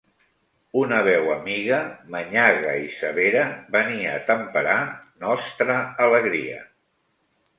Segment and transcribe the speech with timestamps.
[0.83, 1.81] Una veu amiga,
[2.15, 3.43] manyaga i severa,
[3.77, 4.77] venia a temperar
[5.27, 6.57] nostra alegria.